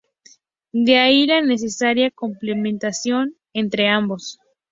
De 0.73 0.97
ahí 0.97 1.27
la 1.27 1.41
necesaria 1.41 2.09
complementación 2.09 3.35
entre 3.53 3.87
ambos. 3.87 4.39